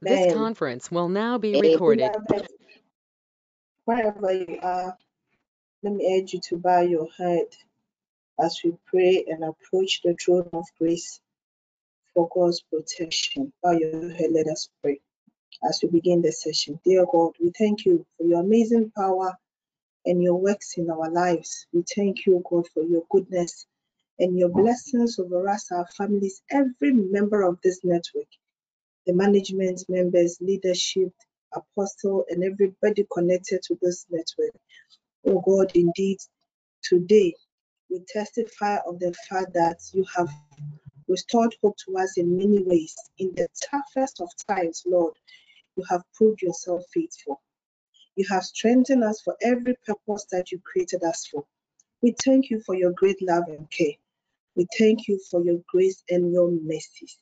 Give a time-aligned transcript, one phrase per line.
[0.00, 2.12] This conference will now be recorded.
[3.84, 4.96] Wherever you are,
[5.82, 7.46] let me urge you to bow your head
[8.38, 11.20] as we pray and approach the throne of grace
[12.14, 13.52] for God's protection.
[13.62, 15.00] Bow your head, let us pray
[15.68, 16.78] as we begin the session.
[16.84, 19.36] Dear God, we thank you for your amazing power
[20.06, 21.66] and your works in our lives.
[21.72, 23.66] We thank you, God, for your goodness
[24.20, 28.28] and your blessings over us, our families, every member of this network
[29.08, 31.10] the management members, leadership,
[31.54, 34.52] apostle, and everybody connected to this network.
[35.26, 36.18] Oh God, indeed,
[36.82, 37.34] today
[37.90, 40.28] we testify of the fact that you have
[41.08, 42.94] restored hope to us in many ways.
[43.16, 45.14] In the toughest of times, Lord,
[45.76, 47.40] you have proved yourself faithful.
[48.14, 51.46] You have strengthened us for every purpose that you created us for.
[52.02, 53.96] We thank you for your great love and care.
[54.54, 57.16] We thank you for your grace and your mercies.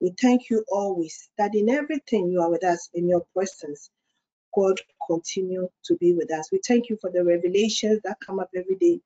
[0.00, 3.90] We thank you always that in everything you are with us in your presence.
[4.54, 6.50] God continue to be with us.
[6.52, 9.00] We thank you for the revelations that come up every day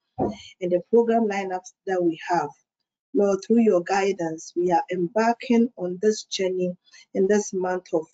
[0.61, 2.51] and the program lineups that we have.
[3.15, 6.77] Lord, through your guidance, we are embarking on this journey
[7.15, 8.07] in this month of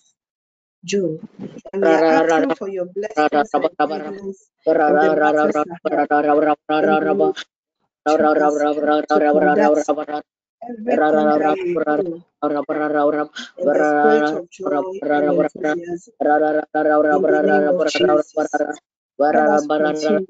[0.85, 1.27] June.
[1.73, 4.49] And we are asking for your blessings and guidance
[4.87, 5.07] and
[10.63, 12.25] enthusiasm.
[17.11, 18.63] In the name of Jesus.
[19.19, 20.21] Let us continue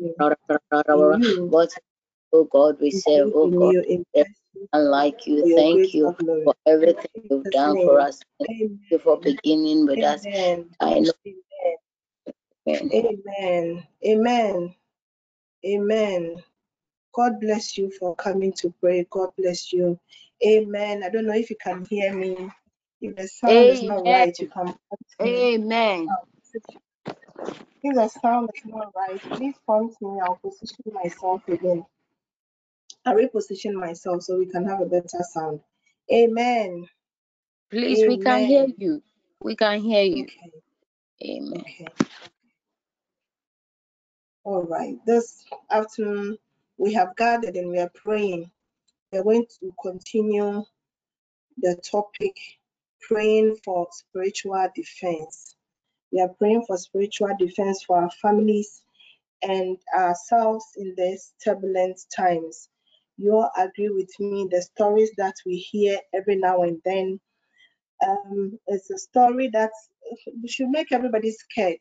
[0.93, 1.57] in you.
[2.33, 3.77] Oh God, we serve, oh God,
[4.73, 5.45] unlike you.
[5.55, 8.21] Thank you for everything you've done for us.
[8.39, 8.57] Thank
[8.91, 10.27] you for beginning with us.
[10.81, 11.13] I know.
[12.93, 13.83] Amen.
[14.05, 14.75] Amen.
[15.65, 16.43] Amen.
[17.17, 19.07] God bless you for coming to pray.
[19.09, 19.99] God bless you.
[20.45, 21.01] Amen.
[21.03, 22.47] I don't know if you can hear me.
[23.01, 23.69] If the sound Amen.
[23.69, 24.75] is not right, you can.
[25.19, 26.07] Amen.
[27.81, 30.19] If the sound is not right, please prompt me.
[30.23, 31.83] I'll position myself again.
[33.03, 35.61] I reposition myself so we can have a better sound.
[36.13, 36.87] Amen.
[37.71, 38.09] Please, Amen.
[38.09, 39.01] we can hear you.
[39.41, 40.23] We can hear you.
[40.25, 40.51] Okay.
[41.23, 41.61] Amen.
[41.61, 41.87] Okay.
[44.43, 44.95] All right.
[45.07, 46.37] This afternoon,
[46.77, 48.49] we have gathered and we are praying.
[49.11, 50.63] We are going to continue
[51.57, 52.35] the topic
[53.01, 55.55] praying for spiritual defense.
[56.11, 58.81] We are praying for spiritual defense for our families
[59.41, 62.69] and ourselves in these turbulent times.
[63.17, 67.19] You all agree with me, the stories that we hear every now and then.
[68.07, 69.71] Um, it's a story that
[70.47, 71.79] should make everybody scared.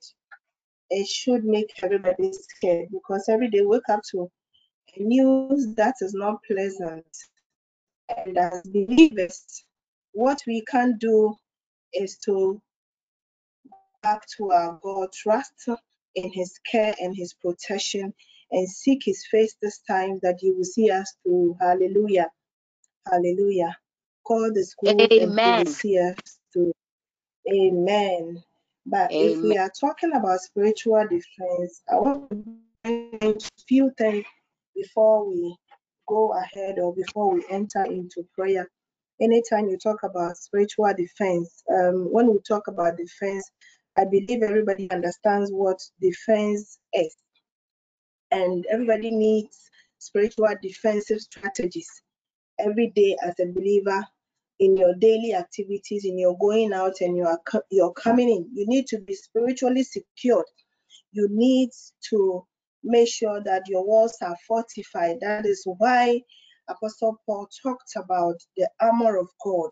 [0.89, 4.31] It should make everybody scared because every day we wake up to
[4.99, 7.07] news that is not pleasant.
[8.09, 9.65] And as believers,
[10.13, 11.35] what we can do
[11.93, 12.61] is to
[14.03, 15.69] back to our God, trust
[16.15, 18.15] in His care and His protection,
[18.51, 21.57] and seek His face this time that He will see us through.
[21.61, 22.31] Hallelujah.
[23.11, 23.77] Hallelujah.
[24.25, 25.59] Call the school Amen.
[25.59, 26.73] and see us through.
[27.53, 28.43] Amen.
[28.87, 29.31] But Amen.
[29.31, 34.25] if we are talking about spiritual defense, I want to few things
[34.77, 35.57] before we
[36.07, 38.69] go ahead or before we enter into prayer.
[39.21, 43.51] Anytime you talk about spiritual defense, um, when we talk about defense,
[43.99, 47.17] I believe everybody understands what defense is.
[48.31, 51.89] And everybody needs spiritual defensive strategies
[52.59, 54.05] every day as a believer
[54.59, 57.39] in your daily activities, in your going out and your
[57.71, 58.49] you're coming in.
[58.55, 60.47] You need to be spiritually secured.
[61.13, 61.71] You need
[62.11, 62.47] to
[62.87, 65.17] make sure that your walls are fortified.
[65.21, 66.23] That is why
[66.69, 69.71] Apostle Paul talked about the armor of God.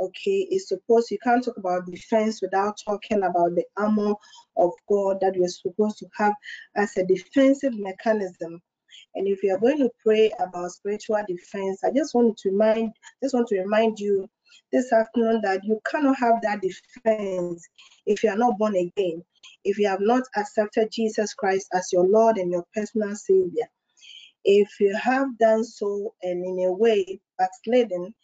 [0.00, 4.14] Okay, it's supposed you can't talk about defense without talking about the armor
[4.56, 6.34] of God that you're supposed to have
[6.76, 8.60] as a defensive mechanism.
[9.14, 12.92] And if you are going to pray about spiritual defense, I just want to remind
[13.22, 14.28] just want to remind you
[14.72, 17.66] this afternoon that you cannot have that defense
[18.06, 19.22] if you are not born again
[19.64, 23.68] if you have not accepted Jesus Christ as your Lord and your personal Savior.
[24.44, 28.14] If you have done so and in a way backslidden,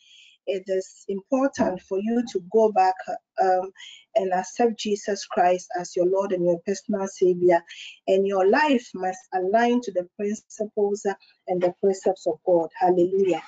[0.46, 2.94] it is important for you to go back
[3.42, 3.70] um,
[4.14, 7.60] and accept Jesus Christ as your Lord and your personal Savior.
[8.08, 11.06] And your life must align to the principles
[11.48, 12.68] and the precepts of God.
[12.78, 13.42] Hallelujah.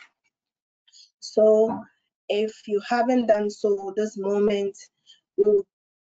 [1.20, 1.82] So,
[2.28, 4.76] if you haven't done so, this moment
[5.36, 5.64] will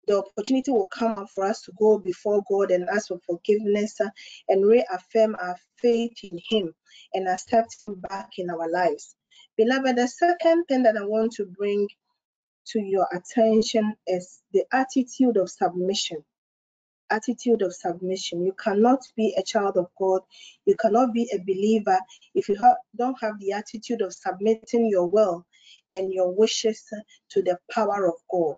[0.08, 4.02] the opportunity will come up for us to go before God and ask for forgiveness
[4.02, 4.10] uh,
[4.48, 6.74] and reaffirm our faith in Him
[7.14, 9.16] and accept Him back in our lives.
[9.56, 11.88] Beloved, the second thing that I want to bring
[12.70, 16.24] to your attention is the attitude of submission.
[17.12, 18.44] Attitude of submission.
[18.44, 20.22] You cannot be a child of God.
[20.66, 22.00] You cannot be a believer
[22.34, 22.58] if you
[22.98, 25.46] don't have the attitude of submitting your will
[25.98, 26.84] and your wishes
[27.30, 28.56] to the power of God.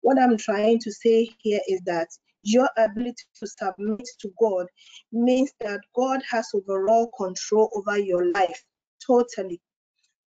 [0.00, 2.08] What I'm trying to say here is that
[2.42, 4.66] your ability to submit to God
[5.12, 8.64] means that God has overall control over your life
[9.04, 9.60] totally,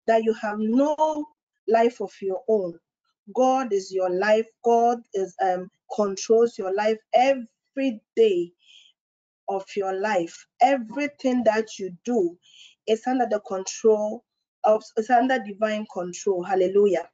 [0.08, 1.26] that you have no
[1.68, 2.78] life of your own.
[3.36, 4.48] God is your life.
[4.64, 8.52] God is um, controls your life every day
[9.48, 10.46] of your life.
[10.62, 12.38] Everything that you do
[12.88, 14.24] is under the control
[14.64, 16.44] of it's under divine control.
[16.44, 17.10] Hallelujah.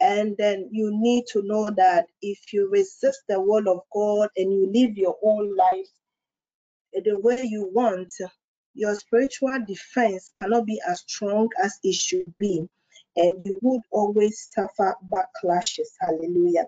[0.00, 4.52] And then you need to know that if you resist the word of God and
[4.52, 5.88] you live your own life
[6.92, 8.12] the way you want,
[8.74, 12.68] your spiritual defense cannot be as strong as it should be.
[13.16, 15.88] And you would always suffer backlashes.
[16.00, 16.66] Hallelujah.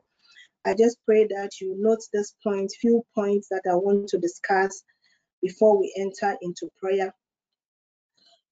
[0.65, 4.83] I just pray that you note this point, few points that I want to discuss
[5.43, 7.15] before we enter into prayer.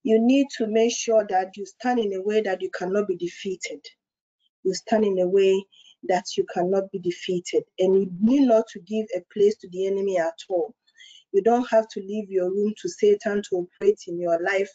[0.06, 3.16] You need to make sure that you stand in a way that you cannot be
[3.16, 3.80] defeated
[4.64, 5.64] you stand in a way
[6.08, 7.62] that you cannot be defeated.
[7.78, 10.74] And you need not to give a place to the enemy at all.
[11.32, 14.70] You don't have to leave your room to Satan to operate in your life.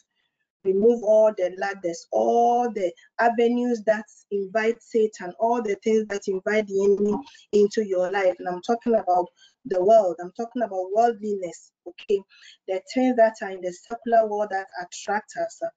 [0.64, 6.68] Remove all the ladders, all the avenues that invite Satan, all the things that invite
[6.68, 7.16] the enemy
[7.52, 8.34] into your life.
[8.38, 9.26] And I'm talking about
[9.66, 10.16] the world.
[10.20, 12.20] I'm talking about worldliness, okay?
[12.68, 15.60] The things that are in the secular world that attract us.
[15.64, 15.68] Uh,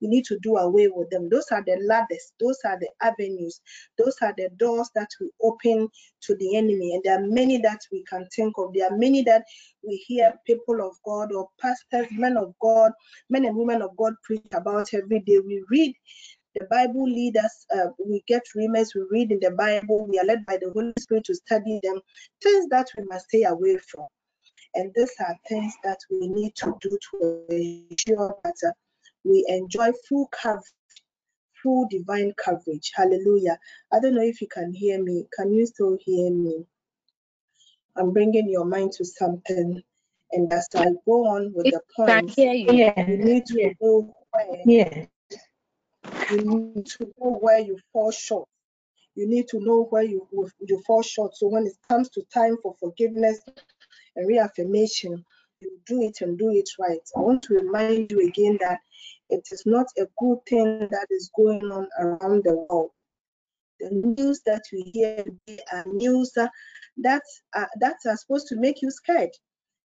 [0.00, 1.28] you need to do away with them.
[1.30, 3.60] Those are the ladders, those are the avenues,
[3.98, 5.88] those are the doors that we open
[6.22, 6.94] to the enemy.
[6.94, 8.72] And there are many that we can think of.
[8.74, 9.44] There are many that
[9.86, 12.92] we hear people of God or pastors, men of God,
[13.30, 15.38] men and women of God preach about every day.
[15.38, 15.94] We read
[16.54, 20.24] the Bible lead us, uh, we get rumors, we read in the Bible, we are
[20.24, 22.00] led by the Holy Spirit to study them,
[22.42, 24.06] things that we must stay away from.
[24.74, 28.72] And these are things that we need to do to ensure that uh,
[29.24, 30.64] we enjoy full coverage,
[31.62, 32.90] full divine coverage.
[32.94, 33.58] Hallelujah.
[33.92, 35.26] I don't know if you can hear me.
[35.36, 36.64] Can you still hear me?
[37.96, 39.82] I'm bringing your mind to something.
[40.32, 42.92] And as I go on with the points, you.
[43.06, 45.06] you need to know where yeah.
[46.30, 48.48] You need to know where you fall short.
[49.14, 50.26] You need to know where you,
[50.60, 51.36] you fall short.
[51.36, 53.40] So when it comes to time for forgiveness
[54.16, 55.24] and reaffirmation,
[55.60, 57.00] you do it and do it right.
[57.16, 58.80] I want to remind you again that
[59.30, 62.90] it is not a good thing that is going on around the world.
[63.80, 65.24] The news that we hear
[65.72, 67.22] are news that
[67.54, 69.30] uh, that are supposed to make you scared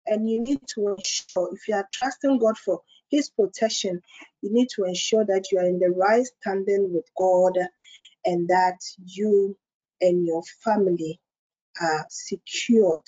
[0.09, 4.03] and you need to ensure if you are trusting God for His protection,
[4.43, 7.55] you need to ensure that you are in the right standing with God
[8.25, 9.57] and that you
[10.01, 11.21] and your family
[11.81, 13.03] are secured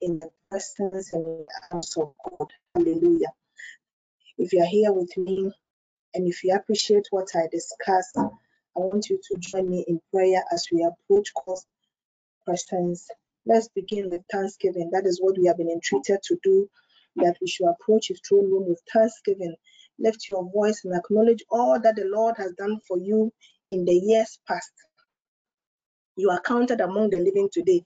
[0.00, 2.48] in the presence and the arms of God.
[2.74, 3.32] Hallelujah.
[4.38, 5.52] If you are here with me
[6.14, 10.42] and if you appreciate what I discussed, I want you to join me in prayer
[10.52, 11.32] as we approach
[12.46, 13.08] questions
[13.46, 14.90] Let's begin with thanksgiving.
[14.92, 16.68] That is what we have been entreated to do,
[17.16, 19.54] that we should approach his throne room with thanksgiving.
[20.00, 23.32] Lift your voice and acknowledge all that the Lord has done for you
[23.70, 24.72] in the years past.
[26.16, 27.84] You are counted among the living today.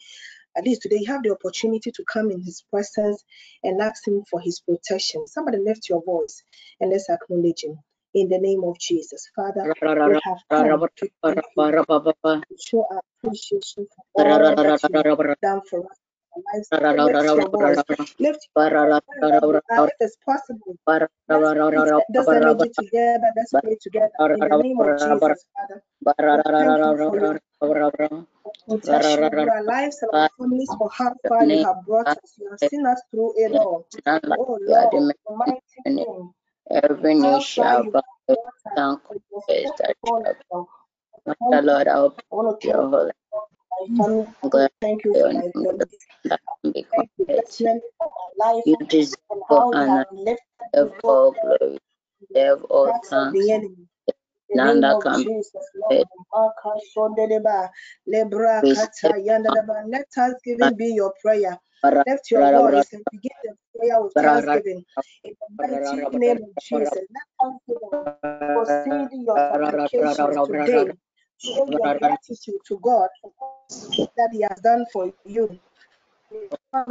[0.57, 3.23] At least today, you have the opportunity to come in his presence
[3.62, 5.26] and ask him for his protection.
[5.26, 6.43] Somebody lift your voice
[6.81, 7.79] and let's acknowledge him
[8.14, 9.29] in the name of Jesus.
[9.35, 9.69] Father,
[10.07, 10.67] we have come
[11.29, 15.99] to show our appreciation for all that you have done for us.
[17.07, 17.85] Lift your voice.
[18.19, 19.90] Lift your voice.
[20.00, 20.76] If possible,
[22.12, 23.33] doesn't make together.
[23.37, 25.83] Let's pray together in the name of Jesus, Father.
[26.59, 27.38] Thank you for your
[28.69, 32.35] protection of our lives and our families for how far you have brought us.
[32.38, 33.87] You have seen us through it all.
[34.38, 36.33] Oh Lord, mighty name.
[36.71, 38.03] Every knee shall bow,
[39.07, 40.67] confess that you are
[41.50, 42.15] the Lord, I will
[42.65, 43.12] your holy
[44.81, 46.87] Thank you for my family.
[46.91, 47.27] Thank you.
[48.39, 48.62] life.
[48.67, 48.77] You.
[48.89, 49.17] Deserve
[49.49, 50.07] all honor,
[50.73, 51.79] deserve all glory,
[52.33, 53.39] deserve all thanks.
[54.55, 56.05] None that can be
[59.89, 61.59] Let thanksgiving be your prayer.
[61.85, 63.31] Lift your voice and begin
[63.83, 63.89] In
[65.59, 66.99] the name of Jesus,
[68.55, 70.93] proceed your today.
[71.39, 73.09] Show your gratitude to God
[74.17, 75.59] that He has done for you.
[76.73, 76.87] God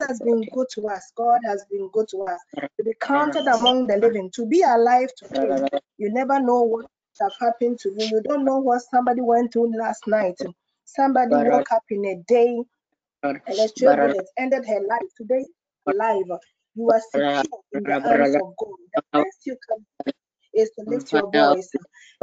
[0.00, 1.12] has been good to us.
[1.16, 2.40] God has been good to us.
[2.78, 5.68] To be counted among the living, to be alive today.
[5.98, 6.86] You never know what
[7.20, 8.06] have happened to you.
[8.06, 10.38] You don't know what somebody went through last night.
[10.86, 12.56] Somebody woke up in a day
[13.46, 13.58] and
[14.38, 15.08] ended her life.
[15.16, 15.44] Today,
[15.86, 16.24] alive.
[16.74, 18.76] You are secure in the hands of God.
[18.94, 20.12] The best you can do
[20.54, 21.70] is to lift your voice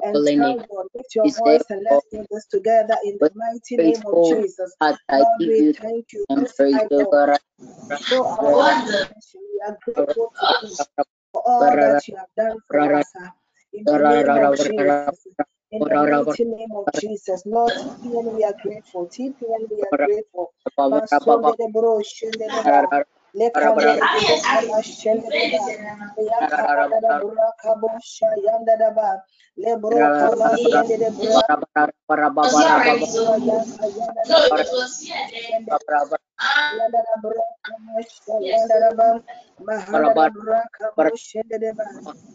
[0.03, 4.03] and tell God, lift your voice and let's do this together in the mighty name
[4.05, 4.75] of Jesus.
[5.11, 6.25] Lord, we thank you.
[8.07, 8.83] Show our
[9.35, 10.75] We are grateful to you
[11.33, 13.05] for all that you have done for us.
[13.73, 15.27] In the name of Jesus.
[15.71, 19.07] In the mighty name of Jesus, Lord, TPN, we are grateful.
[19.07, 20.53] TPN, we are grateful.
[23.39, 25.63] Lekande lekaba shende deba
[26.31, 29.09] yakada da buraka bosha yanda daba
[29.57, 31.39] lebro kaba shende de bro
[36.71, 37.33] yanda da bro
[38.49, 39.07] yanda daba
[39.67, 41.85] mahanda da buraka boshende deba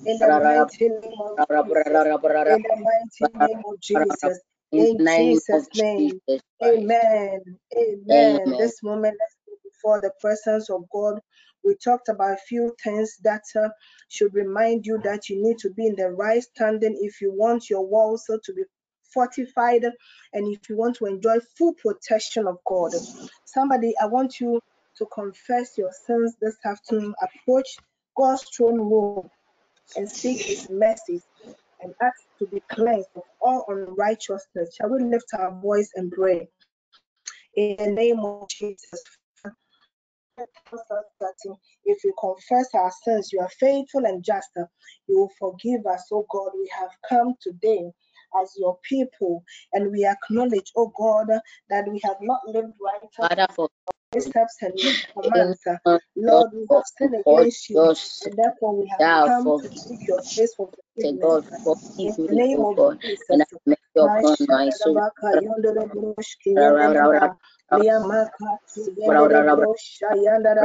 [0.06, 2.02] in the mighty name of Jesus.
[2.46, 4.40] in the mighty name of Jesus.
[4.76, 6.20] In Jesus name.
[6.64, 7.40] Amen.
[7.76, 8.56] Amen.
[8.58, 9.36] This moment let's
[9.82, 11.20] before the presence of God.
[11.64, 13.68] We talked about a few things that uh,
[14.08, 17.70] should remind you that you need to be in the right standing if you want
[17.70, 18.62] your walls to be
[19.14, 19.84] fortified
[20.32, 22.92] and if you want to enjoy full protection of God.
[23.44, 24.60] Somebody, I want you
[24.98, 27.14] to confess your sins this afternoon.
[27.22, 27.68] Approach
[28.16, 29.28] God's throne room
[29.96, 31.24] and seek His mercies
[31.80, 34.76] and ask to be cleansed of all unrighteousness.
[34.76, 36.48] Shall we lift our voice and pray?
[37.56, 39.02] In the name of Jesus,
[41.84, 44.48] if you confess our sins, you are faithful and just.
[45.08, 46.50] You will forgive us, oh God.
[46.54, 47.90] We have come today
[48.40, 51.28] as your people, and we acknowledge, oh God,
[51.70, 53.00] that we have not lived right
[54.20, 54.72] steps and
[55.22, 55.60] commands.
[56.16, 57.80] Lord, we have sinned against you,
[58.24, 61.96] and therefore we have come to seek your face for forgiveness.
[61.98, 63.71] In the name of Jesus.
[63.94, 66.48] Yendere brosha
[70.24, 70.64] yandara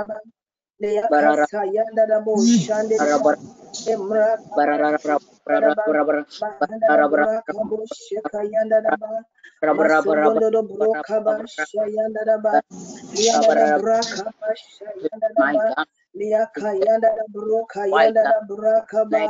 [19.11, 19.21] ba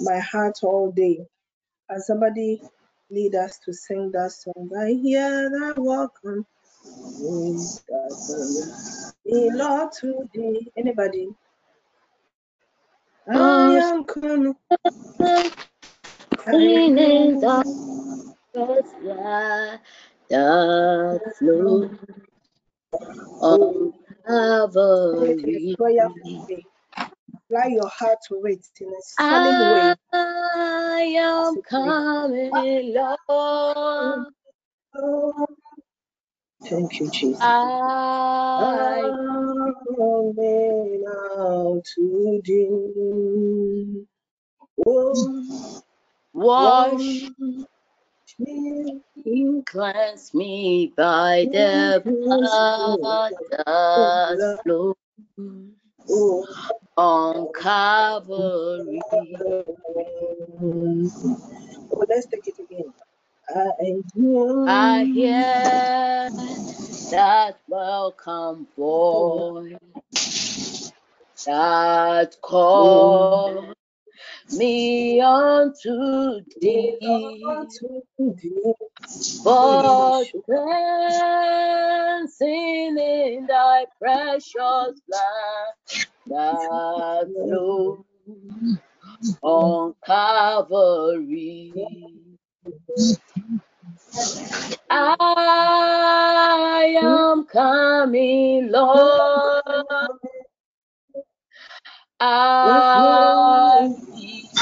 [0.02, 1.26] my heart all day.
[1.90, 2.62] Can somebody
[3.10, 4.70] lead us to sing that song?
[4.78, 6.46] I hear that walk on
[9.58, 10.68] Lord today.
[10.78, 11.30] Anybody?
[13.30, 14.56] I am coming.
[16.32, 17.64] Cleaning the
[24.28, 26.68] blood that flow Calvary.
[27.50, 29.96] Apply your heart to it in a solid way.
[30.14, 31.96] I am coming,
[32.54, 34.28] Lord.
[36.66, 37.42] Thank you, Jesus.
[37.42, 44.06] I am coming out to thee.
[44.88, 45.82] Oh,
[46.34, 47.32] wash
[48.40, 49.02] me,
[49.66, 54.96] cleanse me by the blood that flows
[56.98, 59.02] on Calvary.
[61.92, 62.94] Oh, let's take it again.
[64.68, 66.30] I hear
[67.12, 69.78] that welcome voice
[71.46, 73.74] that call
[74.52, 77.68] me unto thee,
[79.44, 80.58] but dancing
[83.00, 85.76] in thy precious blood
[86.28, 88.00] that flows
[89.42, 91.74] on Calvary.
[94.90, 99.64] I am coming, Lord.
[102.20, 103.90] I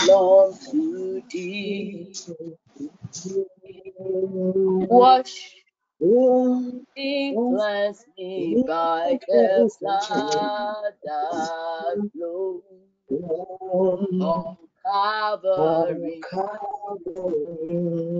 [0.01, 2.13] belong to thee.
[4.89, 5.55] Wash
[6.01, 12.61] me, cleanse me by the blood that flows
[14.19, 16.21] on Calvary.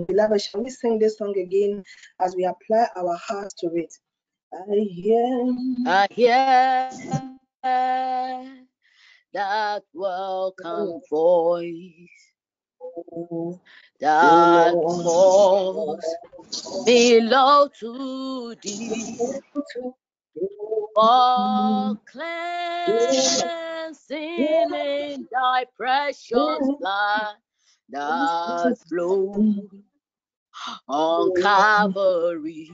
[0.06, 1.84] Beloved, shall we sing this song again
[2.20, 3.92] as we apply our hearts to it?
[4.54, 5.54] I hear,
[5.86, 7.28] I hear
[9.36, 11.92] that welcome voice
[13.12, 13.60] mm.
[14.00, 16.02] that calls
[16.86, 18.62] me low to mm.
[18.62, 19.18] thee
[20.94, 23.10] for cleansing
[24.74, 27.34] in thy precious blood
[27.90, 29.82] that flows mm.
[30.88, 32.70] on Calvary.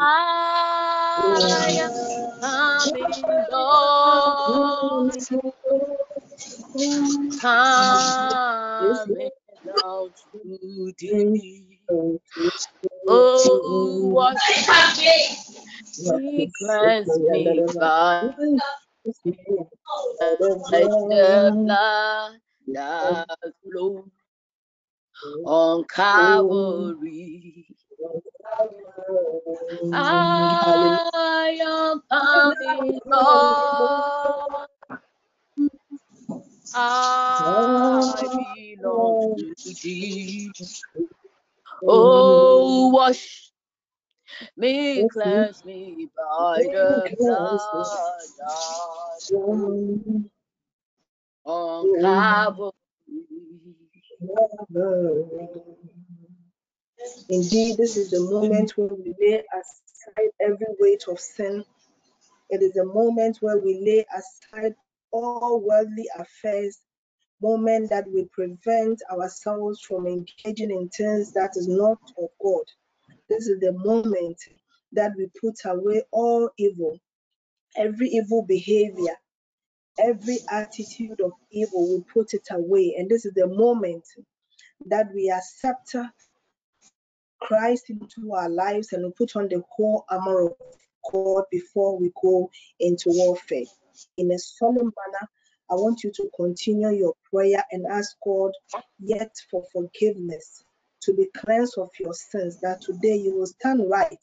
[0.00, 1.92] I am
[2.40, 5.14] coming, Lord,
[7.40, 9.30] coming
[9.66, 11.78] down to thee.
[13.08, 14.36] Oh, wash
[16.06, 18.30] me, cleanse me by
[20.18, 22.40] the blood
[22.74, 24.10] that flows
[25.44, 27.66] on Calvary.
[29.92, 34.68] I am coming, Lord.
[36.74, 38.28] I
[38.80, 40.52] belong to thee.
[41.86, 43.52] Oh, wash
[44.56, 48.28] me, cleanse me by the blood
[51.44, 52.72] on Calvary.
[57.28, 61.64] Indeed, this is the moment when we lay aside every weight of sin.
[62.50, 64.74] It is a moment where we lay aside
[65.12, 66.78] all worldly affairs,
[67.42, 72.64] moment that we prevent ourselves from engaging in things that is not of God.
[73.28, 74.38] This is the moment
[74.92, 76.98] that we put away all evil,
[77.76, 79.16] every evil behavior,
[79.98, 82.94] every attitude of evil, we put it away.
[82.98, 84.04] And this is the moment
[84.86, 85.94] that we accept
[87.40, 90.54] Christ into our lives and we put on the whole armor of
[91.12, 93.64] God before we go into warfare.
[94.16, 95.28] In a solemn manner,
[95.70, 98.52] I want you to continue your prayer and ask God
[98.98, 100.64] yet for forgiveness,
[101.02, 104.18] to be cleansed of your sins, that today you will stand right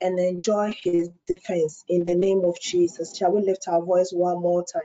[0.00, 3.16] and enjoy his defense in the name of Jesus.
[3.16, 4.82] Shall we lift our voice one more time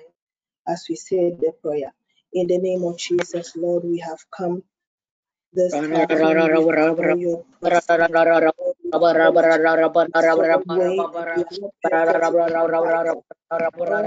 [0.67, 1.93] as we say the prayer?
[2.33, 4.63] In the name of Jesus, Lord, we have come
[5.53, 6.73] this platform your
[13.61, 14.03] to put on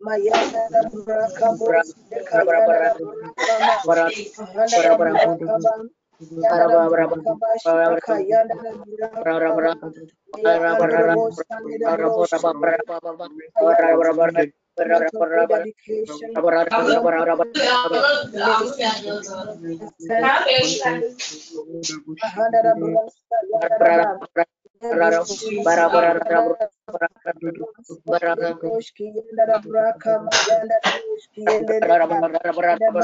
[0.04, 0.34] Maya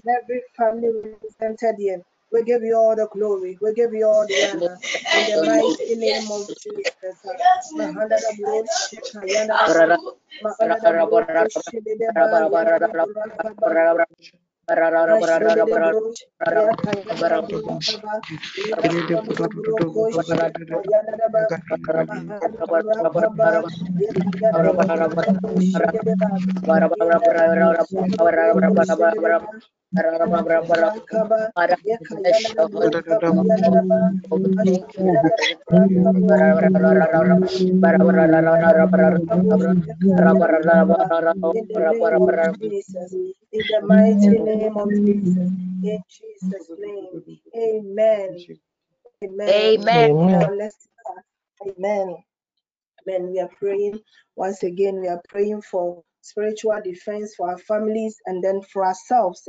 [0.08, 2.02] Every family represented here.
[2.32, 3.58] We give you all the glory.
[3.62, 4.78] We give you all the honor.
[5.18, 7.18] In the mighty name of Jesus.
[14.68, 14.76] Jesus.
[43.54, 45.52] In the mighty name of Jesus.
[45.84, 47.24] In Jesus' name.
[47.58, 48.38] Amen.
[49.24, 49.56] Amen.
[50.04, 50.50] Amen.
[51.66, 52.18] Amen.
[53.08, 53.32] Amen.
[53.32, 54.00] We are praying
[54.36, 55.02] once again.
[55.02, 59.48] We are praying for spiritual defense for our families and then for ourselves,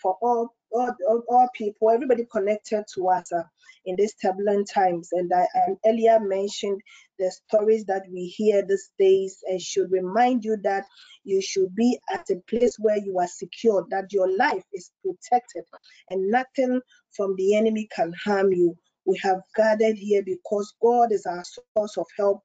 [0.00, 3.42] for all all, all, people, everybody connected to us uh,
[3.84, 5.10] in these turbulent times.
[5.12, 6.80] And I, I earlier mentioned
[7.18, 10.84] the stories that we hear these days and should remind you that
[11.24, 15.64] you should be at a place where you are secure, that your life is protected
[16.10, 16.80] and nothing
[17.14, 18.76] from the enemy can harm you.
[19.06, 22.42] We have gathered here because God is our source of help.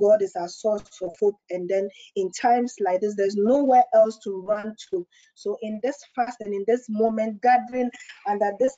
[0.00, 1.36] God is our source of hope.
[1.50, 5.06] And then in times like this, there's nowhere else to run to.
[5.34, 7.90] So in this fast and in this moment, gathering
[8.28, 8.76] under this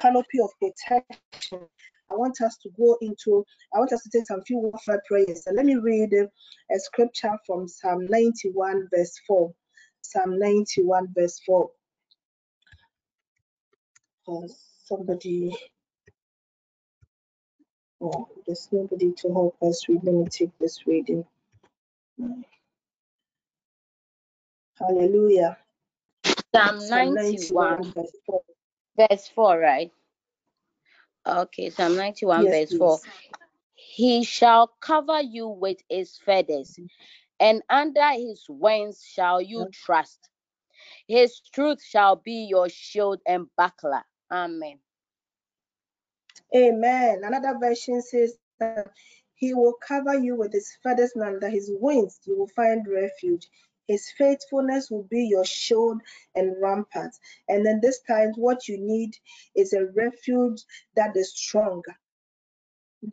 [0.00, 1.68] canopy of protection,
[2.10, 5.44] I want us to go into, I want us to take some few warfare prayers.
[5.44, 9.52] So let me read a scripture from Psalm 91, verse 4.
[10.00, 11.70] Psalm 91, verse 4.
[14.28, 14.48] Oh,
[14.86, 15.54] somebody
[18.04, 20.04] Oh, there's nobody to help us read.
[20.04, 21.24] Let me take this reading.
[24.78, 25.56] Hallelujah.
[26.54, 28.42] Psalm 91, verse 4.
[28.98, 29.90] verse 4, right?
[31.26, 32.78] Okay, Psalm 91, yes, verse please.
[32.78, 33.00] 4.
[33.74, 36.78] He shall cover you with his feathers,
[37.40, 40.28] and under his wings shall you trust.
[41.08, 44.02] His truth shall be your shield and buckler.
[44.30, 44.78] Amen.
[46.56, 47.22] Amen.
[47.24, 48.88] Another version says that
[49.34, 53.48] he will cover you with his feathers and under his wings you will find refuge.
[53.88, 56.00] His faithfulness will be your shield
[56.34, 57.12] and rampart.
[57.48, 59.14] And then this time, what you need
[59.56, 60.62] is a refuge
[60.96, 61.82] that is strong,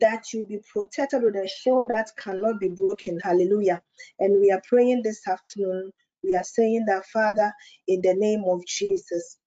[0.00, 3.20] that you be protected with a shield that cannot be broken.
[3.22, 3.82] Hallelujah.
[4.18, 5.92] And we are praying this afternoon.
[6.24, 7.52] We are saying that, Father,
[7.88, 9.38] in the name of Jesus,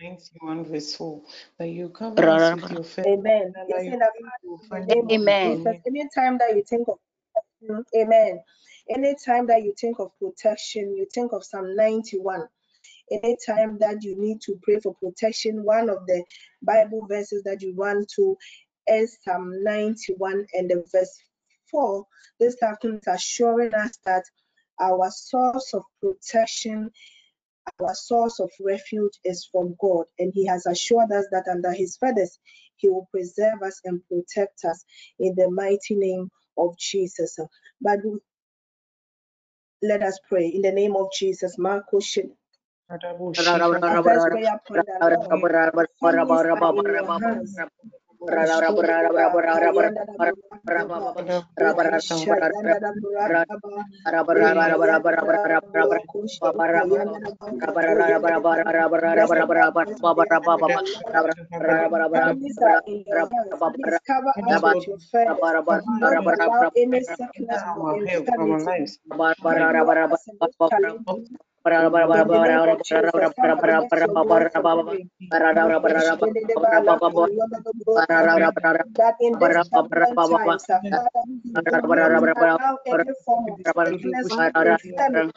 [0.00, 1.22] Ninety-one verse four.
[1.58, 3.06] That you cover us your face.
[3.06, 3.52] Amen.
[4.90, 5.80] Amen.
[5.86, 6.98] Anytime that you think of
[7.96, 8.40] Amen.
[8.90, 12.44] Anytime that you think of protection, you think of Psalm 91.
[13.10, 16.24] Anytime that you need to pray for protection, one of the
[16.62, 18.36] Bible verses that you run to
[18.86, 21.18] is Psalm 91 and the verse
[21.70, 22.06] four,
[22.40, 24.24] this captain is assuring us that
[24.80, 26.90] our source of protection,
[27.80, 30.04] our source of refuge is from God.
[30.18, 32.38] And he has assured us that under his feathers,
[32.76, 34.84] he will preserve us and protect us
[35.18, 37.38] in the mighty name of Jesus.
[37.80, 37.98] But
[39.82, 41.58] let us pray in the name of Jesus.
[41.58, 42.32] Marco Shin
[48.20, 48.34] in
[68.40, 68.98] our lives
[71.64, 71.74] that
[79.20, 79.32] in
[85.24, 85.32] this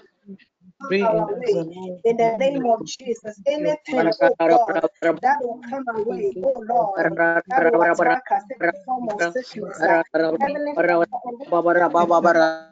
[0.89, 3.39] in the name of Jesus.
[3.45, 4.03] Anything,
[5.21, 7.17] that will come away, oh Lord,
[7.49, 9.81] that will attack us in the form of sickness.
[10.31, 11.07] In this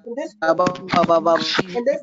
[0.06, 0.34] in this this
[1.76, 2.00] in this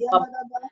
[0.00, 0.71] Yanda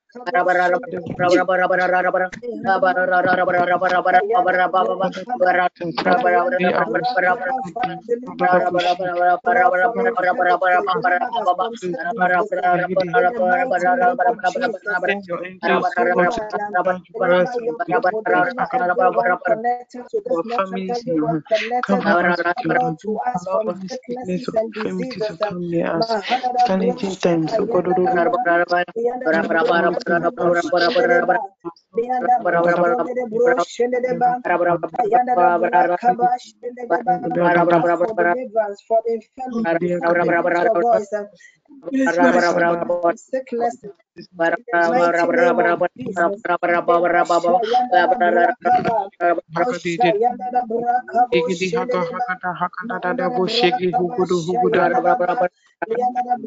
[26.69, 27.51] Anything times,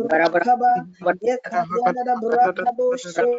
[0.09, 0.55] Barabar,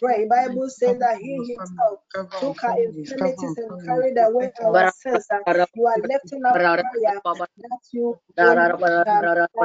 [0.00, 0.26] pray.
[0.28, 2.00] Bible says that he himself
[2.40, 5.26] took our infirmities and carried away our sins.
[5.74, 8.54] You are lifting up our that you that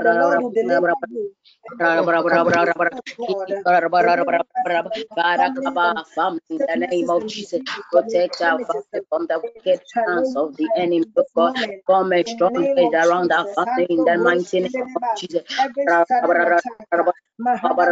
[0.03, 1.29] the Lord will.
[6.55, 11.05] In the name of Jesus, protect our family from the wicked hands of the enemy.
[11.35, 11.55] God,
[11.87, 12.53] come and strong
[12.93, 15.43] around our family in the mighty name of Jesus.
[17.39, 17.83] Rakaba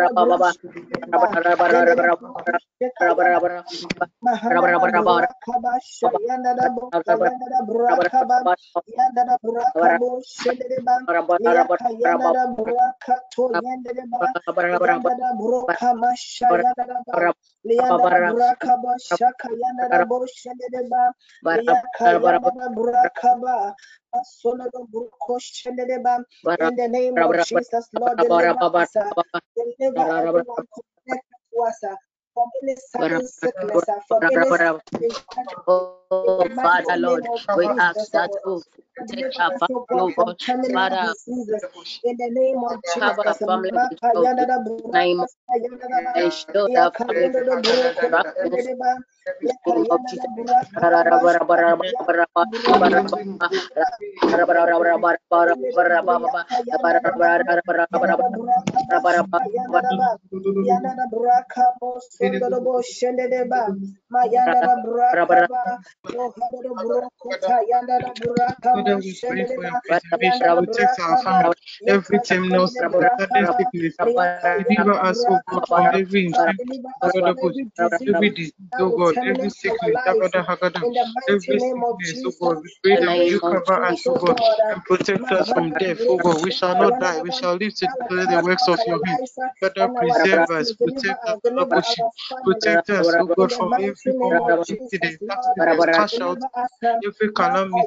[26.59, 28.93] in the name of Jesus, Lord, deliver us.
[29.55, 30.65] Deliver everyone
[31.05, 31.79] connected to us.
[35.67, 38.61] Oh, Father Lord, we ask that you
[39.07, 40.39] take our family, Lord,
[40.73, 41.13] Father,
[42.03, 43.71] in the name of Jesus, family,
[62.21, 62.71] Sondorobo
[71.87, 72.83] every terminus,
[81.27, 82.13] every sickness,
[82.63, 84.37] we pray that you cover us, O God,
[84.69, 87.87] and protect us from death, Oh God, we shall not die, we shall live to
[87.87, 92.10] declare the works of your hands, Father, preserve us, protect us,
[92.43, 96.39] protect us, oh God, from every form of incident, accident, cash out,
[97.05, 97.85] every calamity.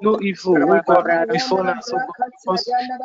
[0.00, 2.16] No evil, oh God, before us, oh God,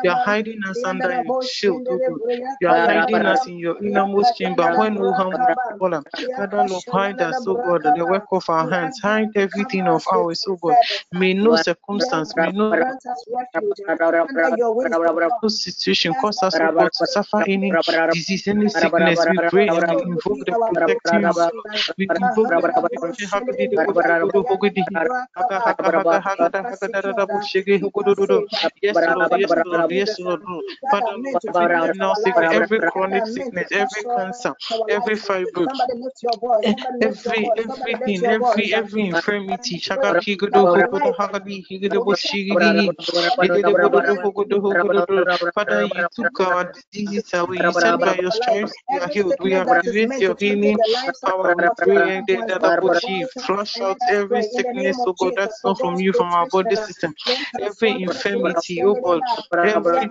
[0.04, 2.22] you are hiding us under your shield, oh God.
[2.62, 5.48] You are hiding us in your innermost chamber when no harm will
[5.80, 6.04] befall us.
[6.36, 10.46] Father, Lord, hide us, oh God, the work of our hands, hide everything of ours,
[10.48, 10.78] oh God.
[11.12, 12.70] May no circumstance, may no
[15.48, 15.85] situation
[16.16, 17.78] cause us, oh to suffer any
[18.12, 19.26] disease, any sickness.
[19.28, 21.38] We pray and we invoke the protecting of
[21.98, 22.62] we invoke the
[28.82, 30.42] Yes, Lord, yes, Lord, yes, Lord.
[30.90, 34.54] Father, now sickness, every chronic sickness, every cancer,
[34.88, 35.70] every fibroid,
[36.64, 39.80] every everything, every every infirmity.
[45.56, 47.58] Father, you took our diseases away.
[47.60, 49.36] You said by your stripes we are healed.
[49.42, 50.80] We activate your healing
[51.26, 51.54] power.
[51.56, 56.28] We pray that you flush out every sickness, oh God, that's not from you, from
[56.34, 57.14] our body system.
[57.62, 59.24] Every infirmity, oh God,
[59.64, 60.10] every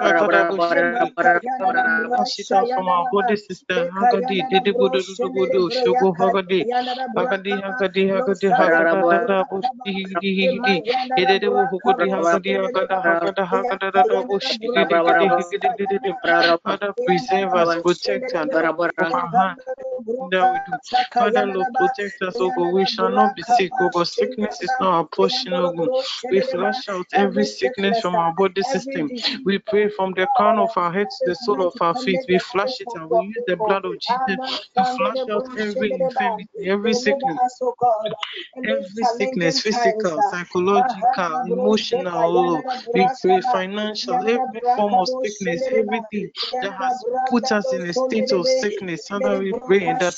[0.00, 3.88] every every emotional from our body system.
[3.88, 6.66] Hagadi, didi budu budu budu, shugo hagadi,
[7.16, 10.45] hagadi hagadi hagadi hagada bushi
[21.18, 22.72] Father, we Lord, protect us, oh God.
[22.72, 24.06] We shall not be sick, oh God.
[24.06, 25.90] Sickness is not our portion, oh God.
[26.30, 29.10] We flush out every sickness from our body system.
[29.44, 32.22] We pray from the crown of our head to the sole of our feet.
[32.28, 34.38] We flush it and we use the blood of Jesus
[34.76, 37.38] to flush out every infirmity, every sickness,
[38.64, 42.62] every sickness, physical, psychological, emotional,
[43.42, 46.30] financial, every form of sickness, everything
[46.62, 49.08] that has put us in a state of sickness.
[49.08, 50.14] Father, we pray that.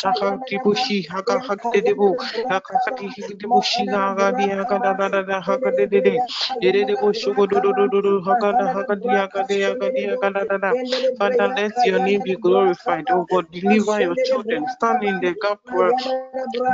[11.19, 13.07] Father, let your name be glorified.
[13.11, 14.69] Oh God, deliver your children.
[14.69, 15.93] Stand in the gap where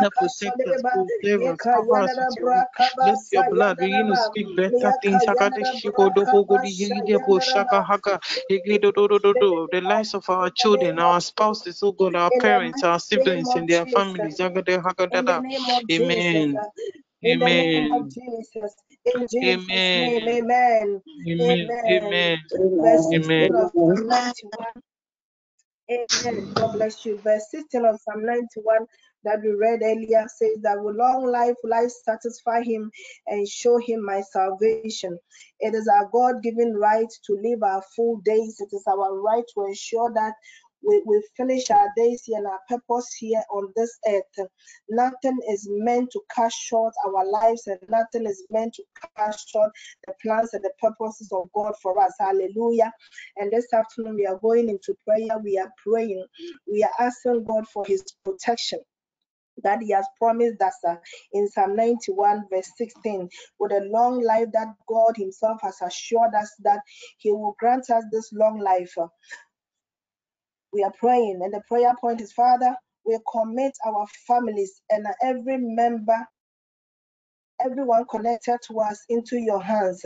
[0.00, 0.82] the protectors,
[1.20, 2.36] preservers, cover us with
[3.32, 5.26] your your blood begin to speak better things.
[9.72, 13.86] The lives of our children, our spouses, oh God, our parents, our siblings, and their
[13.86, 14.40] families.
[15.12, 15.40] Amen.
[15.92, 16.60] Amen.
[17.26, 18.10] Amen.
[19.44, 20.20] Amen.
[21.26, 21.78] Amen.
[21.88, 22.38] Amen.
[23.12, 24.02] Amen.
[25.90, 26.52] Amen.
[26.56, 27.18] God bless you.
[27.24, 28.86] Verse 16 of Psalm 91
[29.24, 32.90] that we read earlier says that with long life will I satisfy him
[33.26, 35.18] and show him my salvation.
[35.60, 38.56] It is our God given right to live our full days.
[38.60, 40.34] It is our right to ensure that
[40.86, 44.48] we, we finish our days here and our purpose here on this earth.
[44.90, 48.84] Nothing is meant to cut short our lives, and nothing is meant to
[49.16, 49.70] cut short
[50.06, 52.12] the plans and the purposes of God for us.
[52.20, 52.92] Hallelujah.
[53.36, 55.38] And this afternoon, we are going into prayer.
[55.42, 56.26] We are praying.
[56.70, 58.80] We are asking God for His protection
[59.62, 60.96] that he has promised us uh,
[61.32, 66.52] in Psalm 91, verse 16, with a long life that God Himself has assured us
[66.62, 66.80] that
[67.18, 68.92] He will grant us this long life.
[68.98, 69.06] Uh,
[70.72, 72.74] we are praying, and the prayer point is Father,
[73.06, 76.26] we commit our families and every member,
[77.64, 80.04] everyone connected to us into your hands.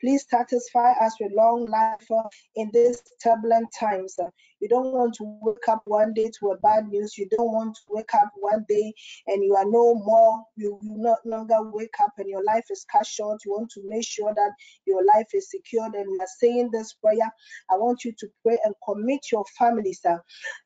[0.00, 2.22] Please satisfy us with long life uh,
[2.54, 4.16] in these turbulent times.
[4.60, 7.16] You don't want to wake up one day to a bad news.
[7.16, 8.92] You don't want to wake up one day
[9.26, 12.84] and you are no more, you, you no longer wake up and your life is
[12.90, 13.40] cut short.
[13.44, 14.50] You want to make sure that
[14.86, 15.94] your life is secured.
[15.94, 17.30] And we are saying this prayer.
[17.70, 20.20] I want you to pray and commit your family, sir,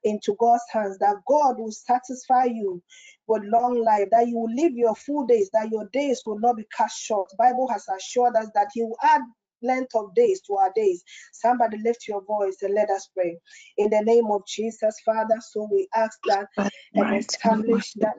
[0.05, 2.83] into God's hands, that God will satisfy you
[3.27, 6.57] with long life, that you will live your full days, that your days will not
[6.57, 7.31] be cut short.
[7.39, 9.21] Bible has assured us that He will add
[9.63, 11.03] length of days to our days.
[11.33, 13.39] Somebody lift your voice and let us pray.
[13.79, 16.49] In the name of Jesus, Father, so we ask that
[16.97, 18.15] and establish that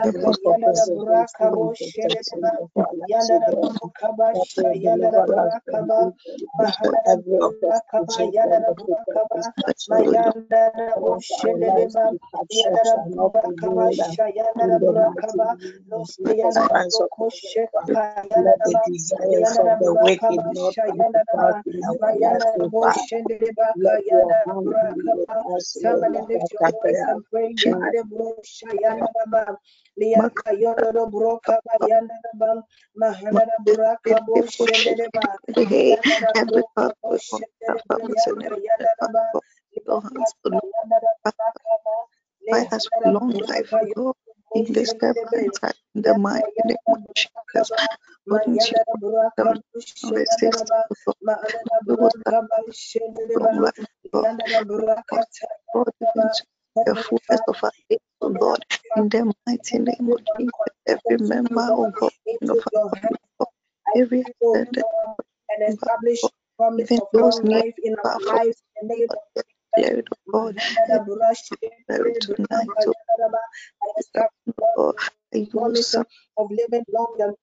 [11.58, 14.16] lives be cut short shall not prevail.
[14.60, 17.70] In the mighty name of Jesus Christ of Nazareth,
[18.34, 23.08] let the desires of the wicked not come to pass in our lives, O Father.
[23.74, 26.04] Let your hand be with us, Lord.
[26.16, 27.54] Somebody lift your voice and pray
[30.00, 32.58] liaka yondo broka bayanda bam.
[33.00, 35.38] Mahana braka bo shende ba.
[36.48, 36.94] Broka
[42.72, 44.14] us long life, go
[44.54, 44.64] in
[45.94, 47.72] in the mighty name of Jesus.
[48.28, 48.58] According
[50.00, 50.64] to verse 6,
[51.86, 52.12] we will
[53.36, 54.28] long life, God.
[55.74, 56.44] God, even to
[56.86, 58.64] the fullness of our days, O Lord,
[58.96, 60.52] in the mighty name of Jesus,
[60.86, 62.12] every member of God,
[62.50, 63.18] of our family,
[63.96, 64.84] every extended
[65.50, 66.20] and establish
[66.58, 69.44] promise of those long life in our lives in the name of
[69.76, 70.56] Spirit of God,
[71.90, 72.94] Spirit tonight, to
[74.76, 74.96] God,
[75.34, 75.94] I promise
[76.38, 77.36] of living long and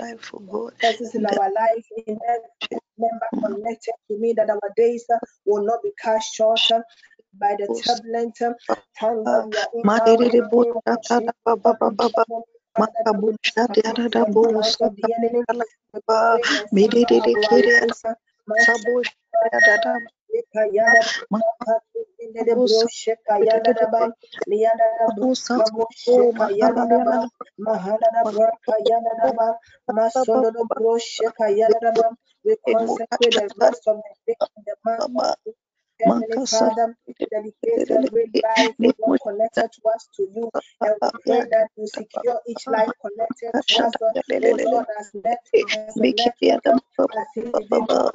[0.00, 0.74] life for God.
[0.80, 1.86] processes in our life.
[2.06, 5.06] In every member connected to me that our days
[5.46, 6.60] will not be cut short
[7.34, 8.54] by the turbulent uh,
[8.98, 10.40] times Uh, that we of ba de
[32.66, 35.26] consecrate the rest of the day in the month ba of ba.
[35.46, 35.59] ma
[36.00, 40.50] Heavenly Father, de dedicate de de every life de of connected to us to you,
[40.84, 44.56] and we pray that you secure each life connected to us, da de de oh
[44.56, 45.44] de Lord, as net
[45.88, 48.14] as a me ke ya network, da ba as individuals,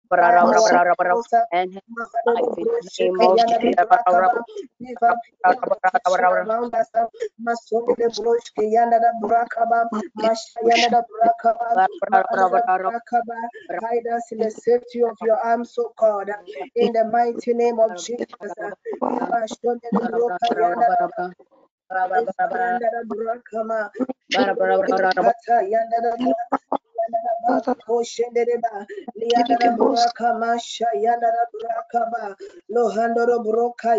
[13.69, 16.29] And Hide us in the safety of your arms, O God,
[16.75, 18.27] in the mighty name of Jesus.
[32.69, 33.91] Lohandoro Broka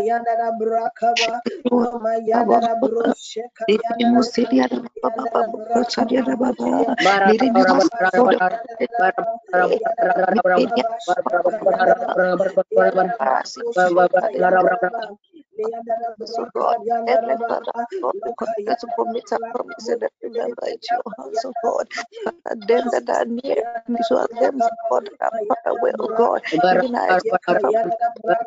[16.26, 21.02] So God, Heavenly Father, Lord, we continue to commit our promise and remember it your
[21.18, 21.88] hands, oh God.
[22.24, 26.42] Father, them that are near me, so them, God, that are far away, oh God.
[26.70, 27.20] Even I,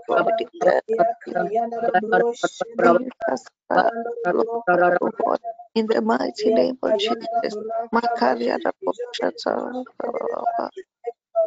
[0.07, 0.81] God, we declare
[5.01, 5.39] oh God,
[5.75, 7.57] in the mighty name of Jesus.
[7.93, 8.71] Makaria da
[11.37, 11.43] In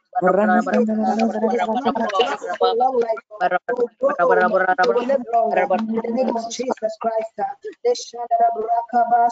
[6.51, 7.95] Jesus Christ, the
[8.57, 9.29] Brakaba,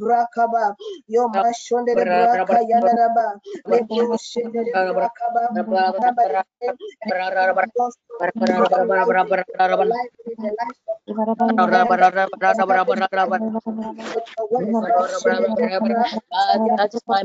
[0.00, 0.74] Brakaba,
[3.68, 5.48] Lebro Shendere Brakaba,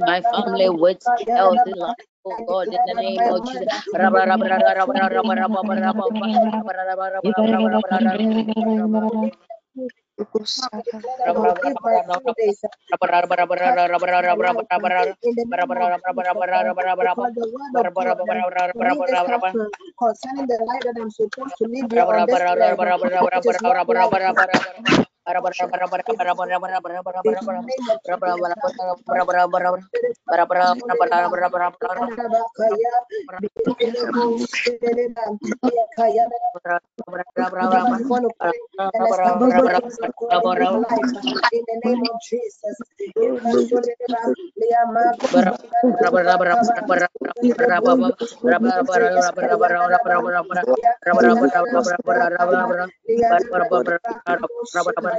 [0.05, 1.03] my family with
[1.35, 2.08] healthy life.
[2.25, 3.83] Oh God, in the name of Jesus.
[19.99, 21.87] Concerning the life that I'm supposed to live
[25.23, 25.55] para para
[54.93, 55.18] para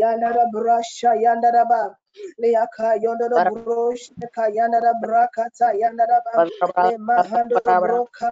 [0.00, 1.94] Yandara Brasha Yandaraba,
[2.42, 6.34] Leaka Yondara Brosh, Kayandara Brakata Yandaraba,
[6.98, 8.30] Mahandara Broka.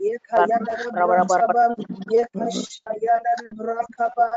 [0.00, 1.74] Yekayandara Brakaba,
[2.12, 4.28] Yekasha Yandara Brakaba,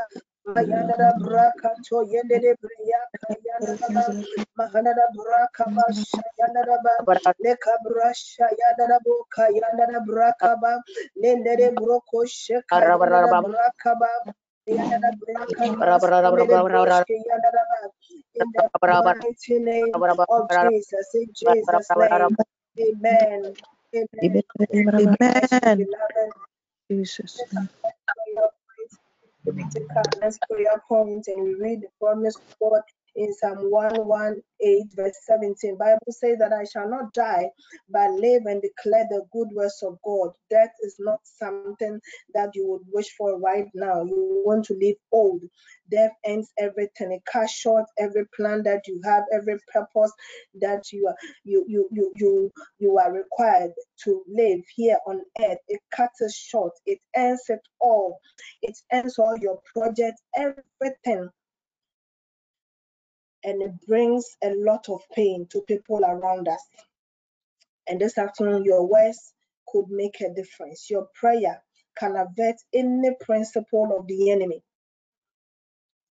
[0.46, 4.14] Mayandara Brakato Yendere Briaka Yandara
[4.58, 6.94] Mahanara Brakaba Shayandaraba
[7.42, 10.80] Leka Brasha Yandara Boka Yandara Brakaba
[11.22, 14.08] Lendere Broko Sheka Yandara Brakaba
[14.68, 15.80] Yandara Brakaba
[18.34, 18.68] in the
[19.22, 22.30] mighty name of Jesus in Jesus name
[22.80, 23.54] Amen.
[23.94, 24.36] Amen.
[24.74, 25.86] Amen.
[26.90, 27.40] Jesus.
[29.46, 32.82] Let's prayer point and we read the promise of God
[33.16, 35.76] in Psalm 118, verse 17.
[35.78, 37.50] Bible says that I shall not die,
[37.88, 40.30] but live and declare the good words of God.
[40.50, 42.00] Death is not something
[42.34, 44.02] that you would wish for right now.
[44.04, 45.42] You want to live old.
[45.90, 47.12] Death ends everything.
[47.12, 50.12] It cuts short every plan that you have, every purpose
[50.60, 53.72] that you are you you you you you are required
[54.04, 55.58] to live here on earth.
[55.68, 56.72] It cuts it short.
[56.86, 58.18] It ends it all.
[58.62, 61.28] It ends all your projects, everything
[63.44, 66.62] and it brings a lot of pain to people around us.
[67.88, 69.32] And this afternoon, your words
[69.68, 70.88] could make a difference.
[70.90, 71.62] Your prayer
[71.98, 74.62] can avert any principle of the enemy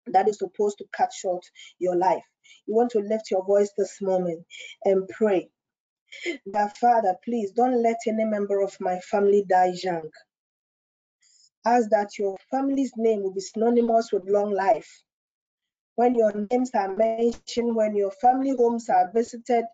[0.07, 1.43] that is supposed to cut short
[1.79, 2.23] your life.
[2.67, 4.45] You want to lift your voice this moment
[4.83, 5.49] and pray
[6.45, 10.09] that, Father, please don't let any member of my family die young.
[11.65, 15.03] Ask that your family's name will be synonymous with long life
[15.95, 19.65] when your names are mentioned, when your family homes are visited,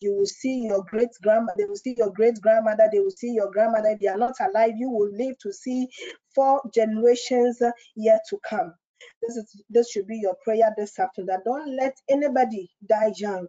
[0.00, 3.32] you will see your great grandmother, they will see your great grandmother, they will see
[3.32, 3.96] your grandmother.
[4.00, 5.88] they are not alive, you will live to see
[6.34, 7.60] four generations
[7.96, 8.74] yet to come.
[9.22, 11.40] This is this should be your prayer this afternoon.
[11.44, 13.46] Don't let anybody die young.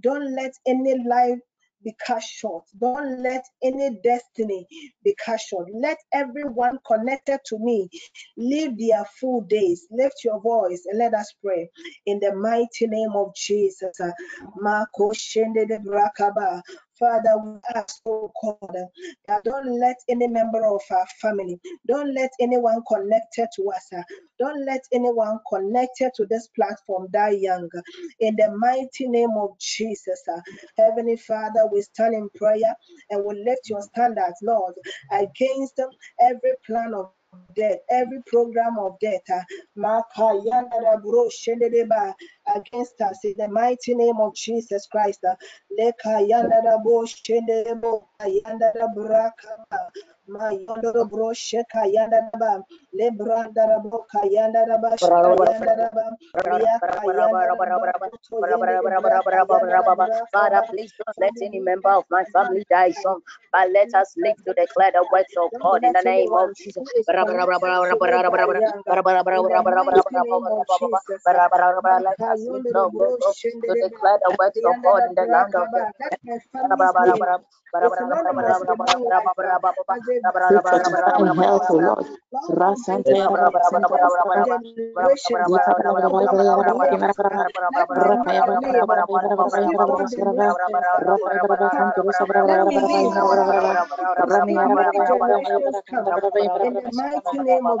[0.00, 1.38] Don't let any life
[1.84, 2.64] be cut short.
[2.80, 4.66] Don't let any destiny
[5.04, 5.68] be cut short.
[5.74, 7.88] Let everyone connected to me
[8.36, 9.86] live their full days.
[9.90, 11.70] Lift your voice and let us pray
[12.06, 13.98] in the mighty name of Jesus.
[17.02, 18.76] Father, we ask, oh God,
[19.28, 23.90] that don't let any member of our family, don't let anyone connected to us,
[24.38, 27.68] don't let anyone connected to this platform die young.
[28.20, 30.22] In the mighty name of Jesus,
[30.78, 32.76] Heavenly Father, we stand in prayer
[33.10, 34.74] and we lift your standards, Lord,
[35.12, 35.80] against
[36.20, 37.10] every plan of
[37.56, 39.22] death, every program of death,
[42.56, 45.24] against us in the mighty name of Jesus Christ.
[45.24, 45.34] Uh,
[50.28, 52.30] Mayondoro bro sheka yanda
[52.94, 56.16] lebranda rabo kayanda raba shayanda raba
[60.32, 63.20] Father, please don't let any member of my family die young,
[63.52, 67.06] but let us live to declare the works of God in the name of Jesus.
[71.88, 72.41] Let us
[72.72, 73.36] no good of
[73.80, 74.32] declare the
[74.66, 75.86] of God in the land of the
[96.92, 97.80] mighty name of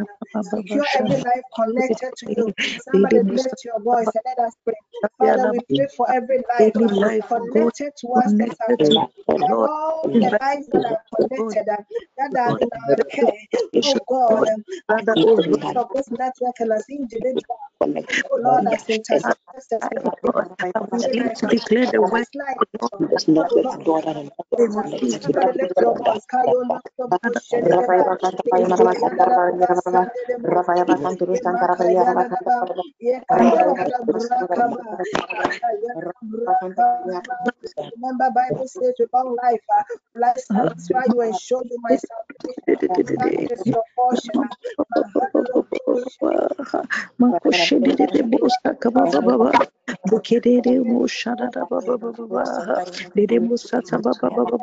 [0.43, 2.53] Secure every life connected to you.
[2.79, 4.75] Somebody lift your voice and let us pray.
[5.19, 6.75] Father, we pray for every life
[7.29, 9.09] connected to us this afternoon.
[9.67, 13.41] All the lives that are connected, that are in our care.
[13.85, 14.45] Oh God,
[14.91, 15.17] as the
[15.77, 17.45] of this network and as individuals,
[18.31, 19.94] oh Lord, as intercessors,
[21.51, 22.27] declare the word.
[37.97, 42.65] Remember, Bible says, long life, I satisfy you and show you my salvation.
[49.87, 52.93] Baba baba baba baba baba baba
[54.31, 54.59] baba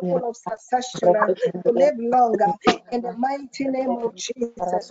[0.00, 1.12] baba of succession
[1.64, 2.52] to live longer
[2.92, 4.90] in the mighty name of Jesus.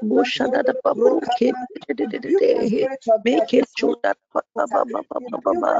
[0.00, 0.06] de
[3.24, 5.70] make it true that ba ba ba ba ba ba ba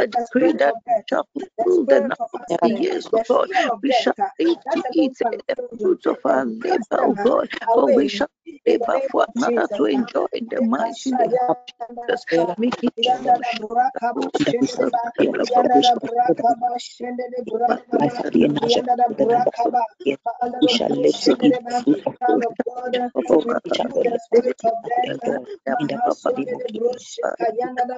[0.00, 2.16] I decree that we shall fulfill the number
[2.50, 3.50] of the years, oh God.
[3.82, 5.28] We shall live to eat the
[5.80, 7.50] fruits of our labor, oh God.
[7.74, 8.28] For we shall
[8.66, 12.24] labor for another to enjoy in the mighty name of Jesus.
[12.58, 12.94] Make it
[20.60, 22.38] we shall live to eat the fruit of God.
[23.00, 24.04] We shall live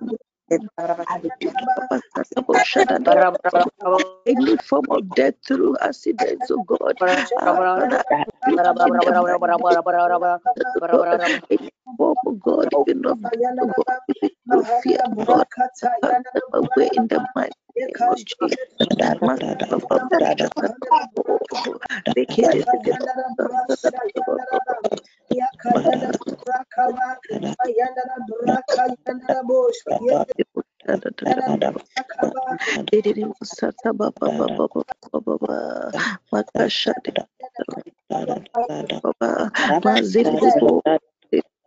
[0.01, 0.18] you
[4.26, 6.97] any form of death through accidents, oh God.
[12.25, 13.19] Of God, even of
[13.61, 13.73] oh
[15.25, 15.45] God,
[16.53, 17.53] away in the member life.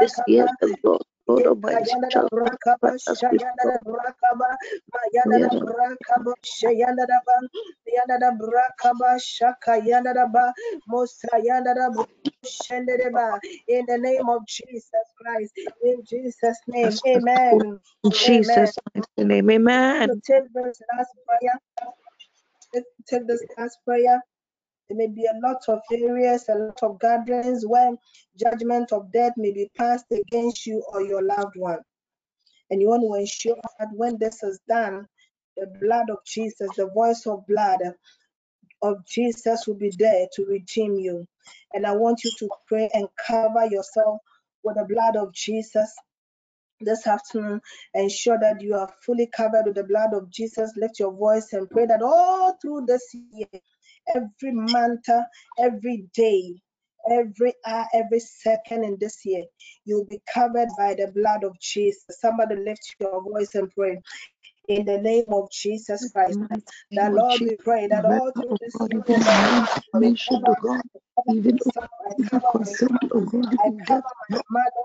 [0.00, 2.28] this year, the Lord God Almighty shall
[13.68, 15.52] in the name of Jesus Christ.
[15.82, 17.80] In Jesus' name, amen.
[18.04, 18.78] In Jesus'
[19.18, 20.20] name, amen.
[20.26, 21.58] Take this last prayer.
[22.74, 24.20] Take this last prayer.
[24.88, 27.92] There may be a lot of areas, a lot of gatherings where
[28.36, 31.80] judgment of death may be passed against you or your loved one.
[32.70, 35.06] And you want to ensure that when this is done,
[35.56, 37.80] the blood of Jesus, the voice of blood
[38.82, 41.26] of Jesus will be there to redeem you.
[41.72, 44.20] And I want you to pray and cover yourself
[44.62, 45.92] with the blood of Jesus
[46.80, 47.60] this afternoon.
[47.94, 50.72] Ensure that you are fully covered with the blood of Jesus.
[50.76, 53.46] Lift your voice and pray that all through this year,
[54.14, 55.06] every month,
[55.58, 56.54] every day,
[57.10, 59.44] every hour, every second in this year,
[59.84, 62.04] you'll be covered by the blood of Jesus.
[62.10, 64.00] Somebody lift your voice and pray
[64.68, 66.40] in the name of Jesus Christ.
[66.92, 69.02] The Lord, we pray that all through this year,
[70.62, 70.82] God,
[72.18, 74.04] even concerned, oh God, even death,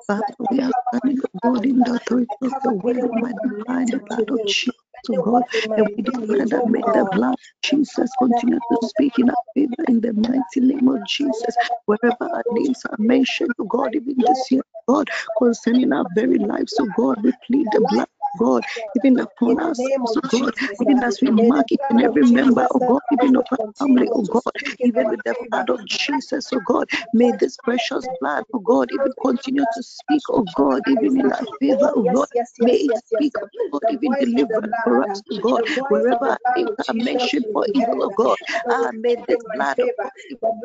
[0.07, 3.33] Father, we are standing, oh God, in the authority of the word of my
[3.67, 4.75] blind, the blood of Jesus
[5.05, 5.43] to God,
[5.77, 9.83] and we declare that may the blood of Jesus continue to speak in our favor
[9.89, 11.55] in the mighty name of Jesus.
[11.85, 15.09] Wherever our names are mentioned, oh to God, even this year, oh God,
[15.39, 18.07] concerning our very lives, so God, we plead the blood
[18.37, 18.63] God,
[18.95, 23.01] even upon us, oh God, even as we mark each and every member, oh God,
[23.11, 24.53] even of our family, oh God,
[24.83, 29.11] even with the blood of Jesus, oh God, may this precious blood, oh God, even
[29.23, 32.27] continue to speak, oh God, even in our favor, oh God,
[32.59, 37.45] may it speak, oh God, even deliver for us, oh God, wherever names are mentioned
[37.53, 38.37] for evil, oh God,
[38.69, 39.77] ah, may this blood,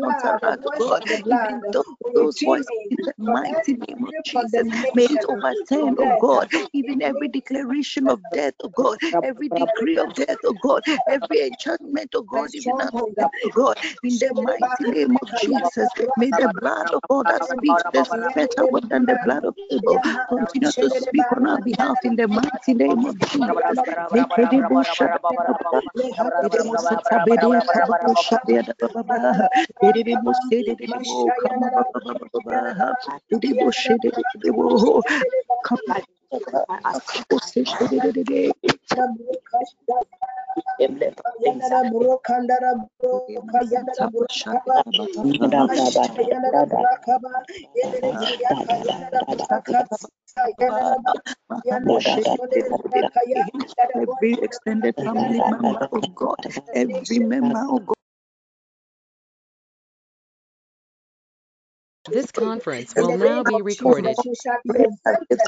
[0.02, 5.04] oh God, oh God, even those, those voices in the mighty name of Jesus, may
[5.04, 10.14] it overturn, oh God, even every declaration declaration of death, oh God, every decree of
[10.14, 15.16] death, oh God, every enchantment, oh God, even as oh God, in the mighty name
[15.20, 19.44] of Jesus, may the blood of God that speaks this better word than the blood
[19.44, 23.78] of Abel continue to speak on our behalf in the mighty name of Jesus.
[36.30, 36.42] Every
[54.42, 56.36] extended family member of God,
[56.74, 57.97] every member of God.
[62.06, 64.18] This conference will now be recorded.
[64.24, 65.40] You shall be exempted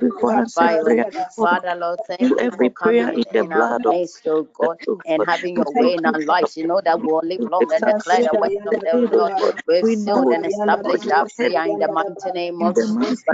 [0.00, 0.20] O prayer.
[0.20, 1.06] for answered prayer.
[1.40, 4.26] Father, Lord, thank you every for coming prayer in the in our blood of midst,
[4.28, 6.56] oh God, oh and having your way in our lives.
[6.56, 9.32] You know that we will live long and declare the works of the Lord.
[9.66, 12.76] We've We sealed know and that established our is prayer in the mighty name of
[12.76, 13.24] Jesus.